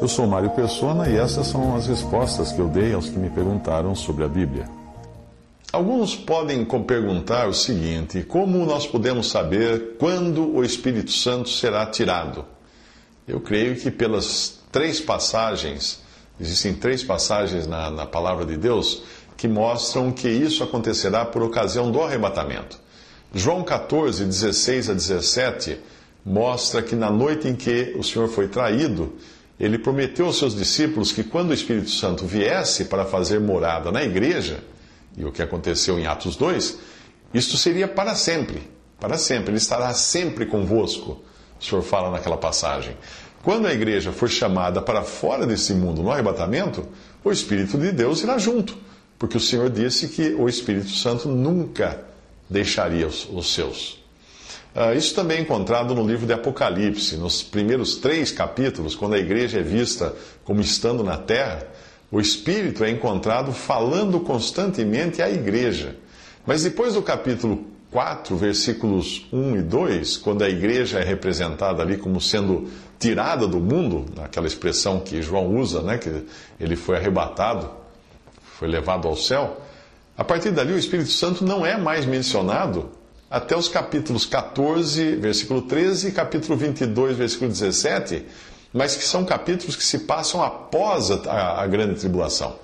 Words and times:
Eu 0.00 0.08
sou 0.08 0.26
Mário 0.26 0.50
Persona 0.50 1.08
e 1.08 1.16
essas 1.16 1.46
são 1.46 1.76
as 1.76 1.86
respostas 1.86 2.50
que 2.50 2.58
eu 2.58 2.66
dei 2.66 2.92
aos 2.92 3.08
que 3.08 3.16
me 3.16 3.30
perguntaram 3.30 3.94
sobre 3.94 4.24
a 4.24 4.28
Bíblia. 4.28 4.68
Alguns 5.72 6.16
podem 6.16 6.64
perguntar 6.64 7.48
o 7.48 7.54
seguinte: 7.54 8.24
como 8.24 8.66
nós 8.66 8.88
podemos 8.88 9.30
saber 9.30 9.96
quando 10.00 10.52
o 10.52 10.64
Espírito 10.64 11.12
Santo 11.12 11.48
será 11.48 11.86
tirado? 11.86 12.44
Eu 13.28 13.40
creio 13.40 13.76
que 13.76 13.88
pelas 13.88 14.58
três 14.72 15.00
passagens, 15.00 16.00
existem 16.40 16.74
três 16.74 17.04
passagens 17.04 17.68
na, 17.68 17.88
na 17.88 18.04
palavra 18.04 18.44
de 18.44 18.56
Deus 18.56 19.02
que 19.36 19.46
mostram 19.46 20.10
que 20.10 20.28
isso 20.28 20.64
acontecerá 20.64 21.24
por 21.24 21.40
ocasião 21.42 21.92
do 21.92 22.02
arrebatamento. 22.02 22.80
João 23.32 23.62
14, 23.62 24.24
16 24.24 24.90
a 24.90 24.92
17 24.94 25.78
mostra 26.24 26.82
que 26.82 26.94
na 26.94 27.10
noite 27.10 27.48
em 27.48 27.54
que 27.54 27.94
o 27.96 28.02
Senhor 28.02 28.28
foi 28.28 28.48
traído, 28.48 29.14
ele 29.58 29.78
prometeu 29.78 30.26
aos 30.26 30.38
seus 30.38 30.54
discípulos 30.54 31.12
que 31.12 31.22
quando 31.22 31.50
o 31.50 31.54
Espírito 31.54 31.90
Santo 31.90 32.26
viesse 32.26 32.86
para 32.86 33.04
fazer 33.04 33.40
morada 33.40 33.92
na 33.92 34.02
igreja, 34.02 34.62
e 35.16 35.24
o 35.24 35.32
que 35.32 35.42
aconteceu 35.42 35.98
em 35.98 36.06
Atos 36.06 36.36
2, 36.36 36.78
isto 37.34 37.56
seria 37.56 37.86
para 37.86 38.14
sempre. 38.14 38.62
Para 38.98 39.18
sempre. 39.18 39.50
Ele 39.50 39.58
estará 39.58 39.92
sempre 39.92 40.46
convosco. 40.46 41.22
O 41.60 41.64
Senhor 41.64 41.82
fala 41.82 42.10
naquela 42.10 42.36
passagem. 42.36 42.96
Quando 43.42 43.66
a 43.66 43.72
igreja 43.72 44.12
for 44.12 44.28
chamada 44.28 44.82
para 44.82 45.02
fora 45.02 45.46
desse 45.46 45.72
mundo 45.74 46.02
no 46.02 46.10
arrebatamento, 46.10 46.86
o 47.24 47.30
Espírito 47.30 47.78
de 47.78 47.92
Deus 47.92 48.22
irá 48.22 48.38
junto, 48.38 48.76
porque 49.18 49.36
o 49.36 49.40
Senhor 49.40 49.70
disse 49.70 50.08
que 50.08 50.34
o 50.34 50.48
Espírito 50.48 50.90
Santo 50.90 51.28
nunca 51.28 52.02
deixaria 52.48 53.06
os, 53.06 53.28
os 53.30 53.54
seus. 53.54 53.99
Uh, 54.74 54.96
isso 54.96 55.14
também 55.14 55.38
é 55.38 55.40
encontrado 55.40 55.94
no 55.94 56.06
livro 56.06 56.26
de 56.26 56.32
Apocalipse, 56.32 57.16
nos 57.16 57.42
primeiros 57.42 57.96
três 57.96 58.30
capítulos, 58.30 58.94
quando 58.94 59.14
a 59.14 59.18
igreja 59.18 59.58
é 59.58 59.62
vista 59.62 60.14
como 60.44 60.60
estando 60.60 61.02
na 61.02 61.16
terra, 61.16 61.66
o 62.10 62.20
Espírito 62.20 62.84
é 62.84 62.90
encontrado 62.90 63.52
falando 63.52 64.20
constantemente 64.20 65.22
à 65.22 65.28
igreja. 65.28 65.96
Mas 66.46 66.62
depois 66.62 66.94
do 66.94 67.02
capítulo 67.02 67.64
4, 67.90 68.36
versículos 68.36 69.26
1 69.32 69.56
e 69.56 69.62
2, 69.62 70.16
quando 70.18 70.42
a 70.42 70.48
igreja 70.48 71.00
é 71.00 71.04
representada 71.04 71.82
ali 71.82 71.96
como 71.96 72.20
sendo 72.20 72.68
tirada 72.98 73.48
do 73.48 73.58
mundo, 73.58 74.06
aquela 74.22 74.46
expressão 74.46 75.00
que 75.00 75.20
João 75.20 75.56
usa, 75.56 75.82
né, 75.82 75.98
que 75.98 76.24
ele 76.60 76.76
foi 76.76 76.96
arrebatado, 76.96 77.68
foi 78.58 78.68
levado 78.68 79.08
ao 79.08 79.16
céu, 79.16 79.60
a 80.16 80.22
partir 80.22 80.50
dali 80.50 80.72
o 80.72 80.78
Espírito 80.78 81.10
Santo 81.10 81.44
não 81.44 81.66
é 81.66 81.76
mais 81.76 82.06
mencionado 82.06 82.90
até 83.30 83.56
os 83.56 83.68
capítulos 83.68 84.26
14, 84.26 85.14
versículo 85.14 85.62
13 85.62 86.08
e 86.08 86.12
capítulo 86.12 86.58
22, 86.58 87.16
versículo 87.16 87.48
17, 87.48 88.26
mas 88.72 88.96
que 88.96 89.04
são 89.04 89.24
capítulos 89.24 89.76
que 89.76 89.84
se 89.84 90.00
passam 90.00 90.42
após 90.42 91.12
a, 91.12 91.62
a 91.62 91.66
grande 91.68 92.00
tribulação. 92.00 92.56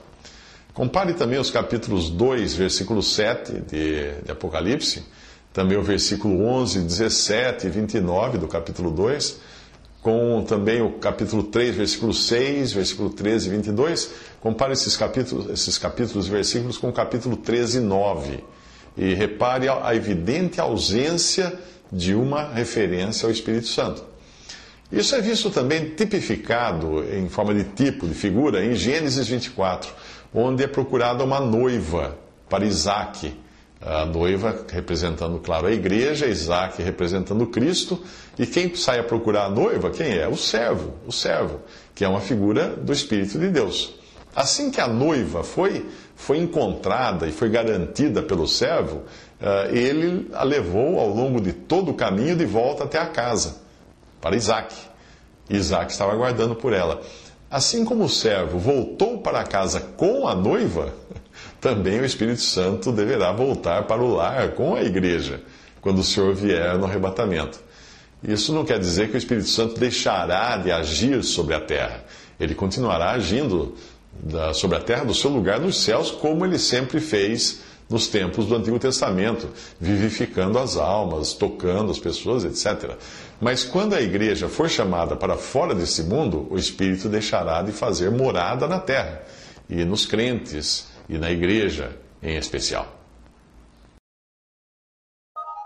Compare 0.74 1.14
também 1.14 1.38
os 1.38 1.50
capítulos 1.50 2.10
2, 2.10 2.54
versículo 2.54 3.00
7 3.00 3.52
de, 3.60 4.12
de, 4.22 4.30
Apocalipse, 4.30 5.04
também 5.52 5.78
o 5.78 5.82
versículo 5.82 6.44
11, 6.44 6.80
17 6.80 7.68
e 7.68 7.70
29 7.70 8.38
do 8.38 8.48
capítulo 8.48 8.90
2, 8.90 9.38
com 10.02 10.44
também 10.46 10.82
o 10.82 10.92
capítulo 10.98 11.44
3, 11.44 11.76
versículo 11.76 12.12
6, 12.12 12.72
versículo 12.72 13.10
13 13.10 13.48
e 13.48 13.50
22. 13.52 14.10
Compare 14.40 14.72
esses 14.72 14.96
capítulos, 14.96 15.48
esses 15.48 15.78
capítulos 15.78 16.26
e 16.26 16.30
versículos 16.30 16.76
com 16.76 16.88
o 16.88 16.92
capítulo 16.92 17.36
13 17.36 17.78
e 17.78 17.80
9. 17.80 18.44
E 18.96 19.14
repare 19.14 19.68
a 19.68 19.94
evidente 19.94 20.60
ausência 20.60 21.52
de 21.92 22.14
uma 22.14 22.52
referência 22.52 23.26
ao 23.26 23.32
Espírito 23.32 23.68
Santo. 23.68 24.04
Isso 24.90 25.14
é 25.16 25.20
visto 25.20 25.50
também 25.50 25.90
tipificado 25.90 27.04
em 27.12 27.28
forma 27.28 27.52
de 27.54 27.64
tipo, 27.64 28.06
de 28.06 28.14
figura, 28.14 28.64
em 28.64 28.74
Gênesis 28.74 29.26
24, 29.26 29.92
onde 30.32 30.62
é 30.62 30.66
procurada 30.68 31.24
uma 31.24 31.40
noiva 31.40 32.16
para 32.48 32.64
Isaac. 32.64 33.34
A 33.80 34.06
noiva 34.06 34.64
representando, 34.68 35.38
claro, 35.38 35.66
a 35.66 35.72
igreja, 35.72 36.26
Isaac 36.26 36.80
representando 36.82 37.46
Cristo. 37.46 38.02
E 38.38 38.46
quem 38.46 38.74
sai 38.74 38.98
a 38.98 39.04
procurar 39.04 39.46
a 39.46 39.50
noiva, 39.50 39.90
quem 39.90 40.16
é? 40.16 40.26
O 40.28 40.36
servo, 40.36 40.94
o 41.06 41.12
servo, 41.12 41.60
que 41.94 42.04
é 42.04 42.08
uma 42.08 42.20
figura 42.20 42.68
do 42.68 42.92
Espírito 42.92 43.38
de 43.38 43.48
Deus. 43.48 43.94
Assim 44.36 44.70
que 44.70 44.82
a 44.82 44.86
noiva 44.86 45.42
foi, 45.42 45.86
foi 46.14 46.36
encontrada 46.36 47.26
e 47.26 47.32
foi 47.32 47.48
garantida 47.48 48.22
pelo 48.22 48.46
servo, 48.46 49.04
eh, 49.40 49.70
ele 49.72 50.30
a 50.34 50.44
levou 50.44 51.00
ao 51.00 51.08
longo 51.08 51.40
de 51.40 51.54
todo 51.54 51.90
o 51.90 51.94
caminho 51.94 52.36
de 52.36 52.44
volta 52.44 52.84
até 52.84 52.98
a 52.98 53.06
casa 53.06 53.56
para 54.20 54.36
Isaac. 54.36 54.74
Isaac 55.48 55.90
estava 55.90 56.12
aguardando 56.12 56.54
por 56.54 56.74
ela. 56.74 57.00
Assim 57.50 57.82
como 57.82 58.04
o 58.04 58.10
servo 58.10 58.58
voltou 58.58 59.20
para 59.20 59.42
casa 59.42 59.80
com 59.80 60.28
a 60.28 60.34
noiva, 60.34 60.92
também 61.58 61.98
o 62.00 62.04
Espírito 62.04 62.42
Santo 62.42 62.92
deverá 62.92 63.32
voltar 63.32 63.84
para 63.84 64.02
o 64.02 64.16
lar 64.16 64.50
com 64.50 64.74
a 64.74 64.82
igreja, 64.82 65.40
quando 65.80 66.00
o 66.00 66.04
Senhor 66.04 66.34
vier 66.34 66.76
no 66.76 66.84
arrebatamento. 66.84 67.58
Isso 68.22 68.52
não 68.52 68.66
quer 68.66 68.78
dizer 68.78 69.08
que 69.08 69.16
o 69.16 69.18
Espírito 69.18 69.48
Santo 69.48 69.80
deixará 69.80 70.58
de 70.58 70.70
agir 70.70 71.24
sobre 71.24 71.54
a 71.54 71.60
terra. 71.60 72.04
Ele 72.38 72.54
continuará 72.54 73.12
agindo 73.12 73.74
sobre 74.54 74.76
a 74.76 74.80
terra 74.80 75.04
do 75.04 75.14
seu 75.14 75.30
lugar 75.30 75.60
nos 75.60 75.82
céus, 75.82 76.10
como 76.10 76.44
ele 76.44 76.58
sempre 76.58 77.00
fez 77.00 77.60
nos 77.88 78.08
tempos 78.08 78.46
do 78.46 78.56
Antigo 78.56 78.78
Testamento, 78.78 79.48
vivificando 79.80 80.58
as 80.58 80.76
almas, 80.76 81.32
tocando 81.32 81.92
as 81.92 81.98
pessoas, 81.98 82.44
etc. 82.44 82.96
Mas 83.40 83.64
quando 83.64 83.94
a 83.94 84.00
igreja 84.00 84.48
for 84.48 84.68
chamada 84.68 85.14
para 85.14 85.36
fora 85.36 85.74
desse 85.74 86.02
mundo, 86.02 86.48
o 86.50 86.58
Espírito 86.58 87.08
deixará 87.08 87.62
de 87.62 87.72
fazer 87.72 88.10
morada 88.10 88.66
na 88.66 88.80
terra, 88.80 89.22
e 89.68 89.84
nos 89.84 90.04
crentes, 90.04 90.88
e 91.08 91.18
na 91.18 91.30
igreja 91.30 91.96
em 92.22 92.36
especial. 92.36 92.86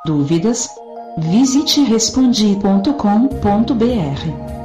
Dúvidas? 0.04 0.68
Visite 1.18 1.82
respondi.com.br. 1.82 4.59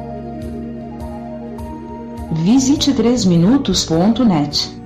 Visite 2.31 2.93
3minutos.net. 2.93 4.84